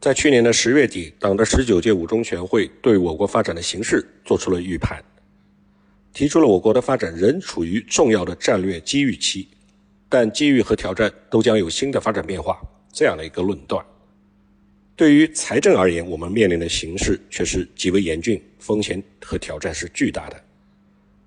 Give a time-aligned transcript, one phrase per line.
[0.00, 4.98] 在去年的十月底，党的十九届五中全会对我国发展的形势做出了预判，
[6.14, 9.46] 提出了我国的发展仍处于重要的战略机遇期，
[10.08, 12.58] 但机遇和挑战都将有新的发展变化
[12.90, 13.84] 这样的一个论断。
[14.96, 20.44] 对于财政而言，我们面临的形势却是极为严峻，风险和挑战是巨大的。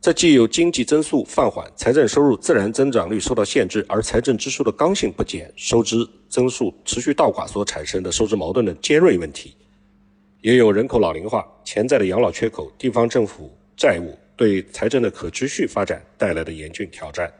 [0.03, 9.55] 这既有经济增速放缓、财政收入自然增长率受到限制，而财政支出的刚性不减、收支增速持续倒挂所产生的收支矛盾的尖锐问题，
[10.41, 17.31] 也有人口老龄化、潜在的养老缺口、地方政府债务对财政的可持续发展带来的严峻挑战。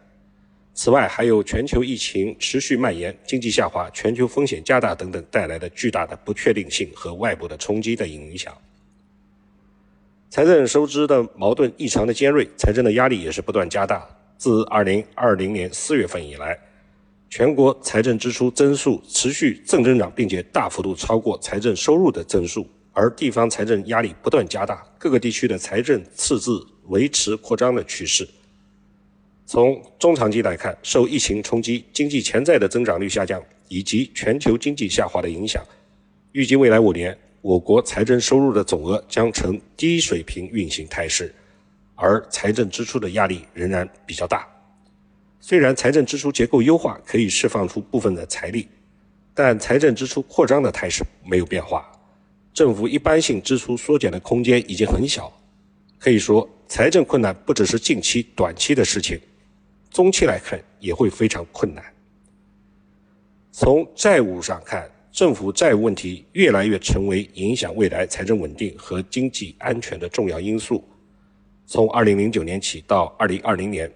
[0.74, 8.58] 此外，还有全球疫情持续蔓延、经济下滑、全球风险加大等等带来的巨大的不确定性和外部的冲击的影响。
[10.34, 14.04] 财政收支的矛盾异常的尖锐，财政的压力也是不断加大。
[14.36, 16.58] 自2020年4月份以来，
[17.30, 28.28] 全国财政支出增速持续正增长，并且大幅度超过财政收入的增速，而地方财政压力不断加大，各个地区的财政赤字维持扩张的趋势。
[29.46, 35.64] 从中长期来看，受疫情冲击、经济潜在的增长率下降以及全球经济下滑的影响，
[36.32, 41.36] 预计未来五年我国财政收入的总额将呈低水平运行态势，
[41.94, 44.48] 而财政支出的压力仍然比较大。
[45.42, 48.70] 虽然财政支出结构优化可以释放出部分的财力，
[49.34, 51.86] 但财政支出扩张的态势没有变化，
[52.54, 55.30] 政府一般性支出缩减的空间已经很小。
[56.00, 59.20] 可以说，财政困难不只是近期短期的事情。
[59.92, 61.84] 中期来看也会非常困难。
[63.52, 70.84] 从债务上看，政府债务问题越来越成为影响未来财政稳定和经济安全的重要因素。
[71.68, 73.92] 从2009年起到2020年，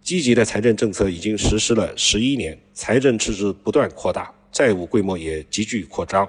[0.00, 6.26] 积极的财政政策已经实施了十一年，财政赤字不断扩大，债务规模也急剧扩张，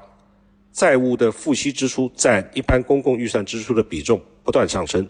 [0.74, 5.08] 债务的付息支出占一般公共预算支出的比重不断上升，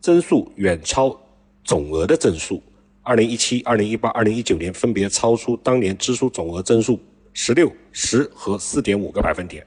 [0.00, 1.14] 增速远超
[1.62, 2.62] 总额的增速。
[3.02, 6.98] 二零一七、二零一八、二零一九年分别超出当年支出总额增速
[7.38, 9.64] 十六、十和四点五个百分点。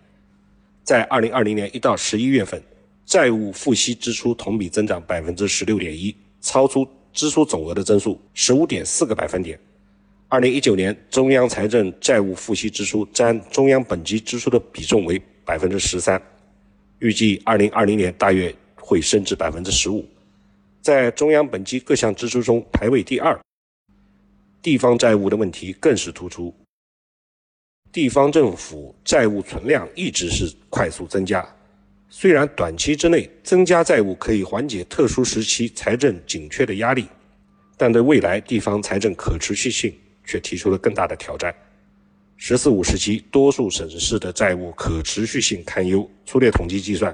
[0.83, 2.59] 在二零二零年一到十一月份，
[3.05, 9.57] 债务付息支出同比增长百分之十六点一，超出支出总额的增速十五点四个百分点。
[10.29, 16.19] 二零一九年，中央财政债务付息支出占中央本级支出的比重为百分之十三，
[16.97, 20.03] 预计二零二零年大约会升至百分之十五。
[20.81, 23.39] 在中央本级各项支出中排位第二，
[24.59, 26.51] 地方债务的问题更是突出。
[27.91, 31.47] 地方政府债务存量一直是快速增加，
[32.07, 37.07] 虽然短期之内增加债务可以缓解特殊时期财政紧缺的压力，
[37.75, 39.91] 但对未来地方财政可持续性
[40.23, 41.53] 却提出了更大的挑战。
[42.37, 46.09] “十四五”时期，多数省市的债务可持续性堪忧。
[46.25, 47.13] 粗略统计计算。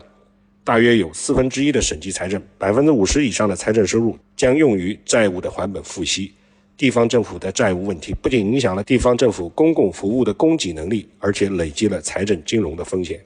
[0.63, 6.33] 大约有四分之一的省级财政，百分之五十以上的财政收入将用于债务的还本付息。
[6.77, 13.23] 地方政府的债务问题不仅影响了地方政府公共服务的供给能力，而且累积了财政金融的风险。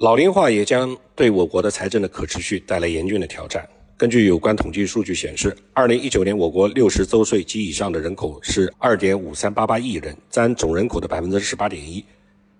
[0.00, 3.66] 老龄化也将对我国的财政的可持续带来严峻的挑战。
[3.96, 12.04] 根据有关统计数据显示，二零一九年我国六十周岁及以上的人口是二点五三八八亿人，占总人口的百分之十八点一。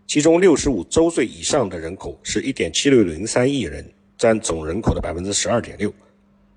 [0.06, 3.84] 其中，六十五周岁以上的人口是一点七六零三亿人，
[4.16, 5.92] 占总人口的百分之十二点六。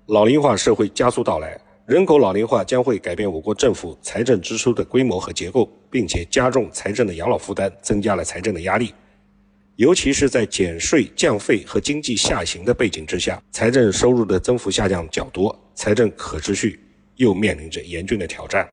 [0.06, 8.94] 老龄化社会加速到来，人口老龄化将会改变我国政府财政支出的规模和结构，并且加重财政的养老负担，增加了财政的压力。
[9.74, 16.78] 尤其是在减税降费和经济下行的背景之下，财政收入的增幅下降较多，财政可持续
[17.16, 18.68] 又面临着严峻的挑战。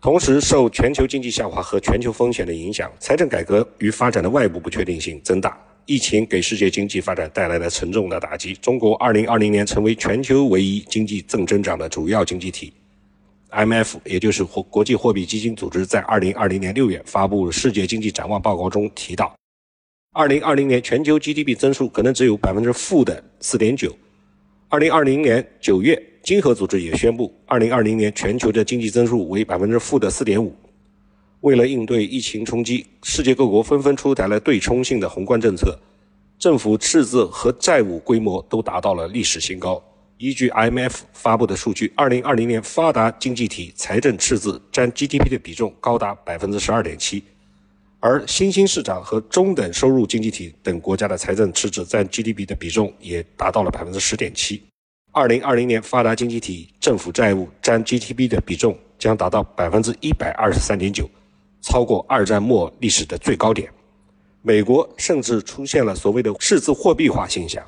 [0.00, 5.62] 同时，受全球经济下滑和全球风险的影响，财政改革与发展的外部不确定性增大。
[5.86, 8.54] 疫情给世界经济发展带来了沉重的打击。
[8.54, 12.72] 中国2020年成为全球唯一经济正增长的主要经济体。
[13.50, 19.34] IMF，也就是国国际货币基金组织，在2020年6月发布《世界经济展望报告》中提到
[20.14, 23.92] ，2020年全球 GDP 增速可能只有百分之负的4.9。
[24.70, 26.02] 2020年9月。
[26.22, 30.48] 经合组织也宣布，2020年全球的经济增速为百分之负的4.5。
[31.42, 35.76] 为了应对疫情冲击，世界各国纷纷出台了对冲性的宏观政策，
[36.38, 39.82] 政府赤字和债务规模都达到了历史新高。
[40.18, 47.20] 依据 IMF 发布的数据，2020年发达经济体财政赤字占 GDP 的比重高达百分之12.7，
[47.98, 54.60] 而新兴市场和中等收入经济体等国家的财政赤字占 GDP 的比重也达到了百分之10.7。
[55.10, 61.10] 二零二零年，发达经济体政府债务占 GDP 的比重将达到百分之一百二十三点九，
[61.62, 63.72] 超过二战末历史的最高点。
[64.42, 67.64] 美国甚至出现了所谓的赤字货币化现象。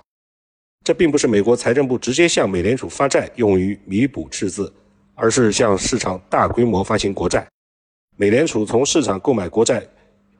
[0.82, 4.70] 这并不是美国财政部直接向美联储发债用于弥补赤字，
[5.14, 7.46] 而是向市场大规模发行国债。
[8.17, 9.82] 美联储从市场购买国债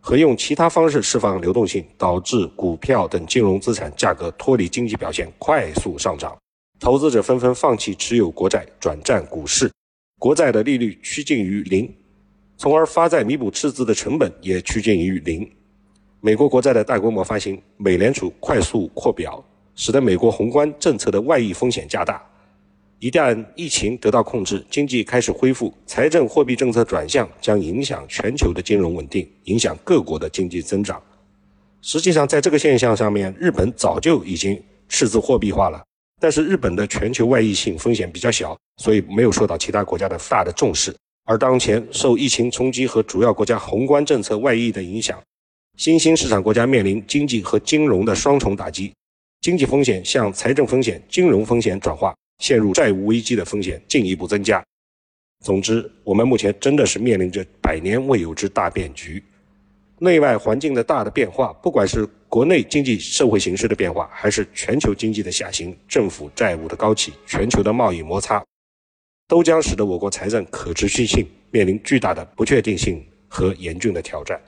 [0.01, 6.37] 和用其他方式释放流动性，导致股票等金融资产价格脱离经济表现快速上涨，
[6.79, 9.71] 投资者纷纷放弃持有国债，转战股市，
[10.19, 11.91] 国债的利率趋近于零。
[12.57, 15.49] 从而发债弥补赤字的成本也趋近于零。
[16.21, 22.23] 美国国债的大规模发行，美联储快速扩表，使得美国宏观政策的外溢风险加大。
[23.01, 31.03] 一旦疫情得到控制，经济开始恢复，财政货币政策转向将影响全球的金融稳定，影响各国的经济增长。
[31.83, 34.59] 实际上，在这个现象上面，日本早就已经
[34.89, 35.83] 赤字货币化了，
[36.19, 40.95] 但是日本的全球外溢性风险比较小，所以没有受到其他国家的大的重视。
[41.25, 45.19] 而当前受疫情冲击和主要国家宏观政策外溢的影响，
[45.79, 48.93] 新兴市场国家面临经济和金融的双重打击，
[49.41, 54.63] 经济风险向财政风险、金融风险转化，陷入债务危机的风险进一步增加。
[55.43, 59.23] 总之，我们目前真的是面临着百年未有之大变局，
[59.99, 68.45] 内外环境的大的变化，不管是国内经济社会形势的变化，还是全球经济的下行、政府债务的高企、全球的贸易摩擦。
[69.27, 74.41] 都将使得我国财政可持续性面临巨大的不确定性和严峻的挑战。